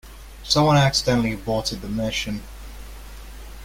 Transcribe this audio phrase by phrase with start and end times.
[0.41, 2.41] Someone accidentally aborted the mission.